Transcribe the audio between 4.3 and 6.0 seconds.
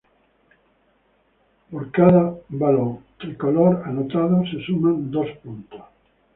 se suman dos puntos.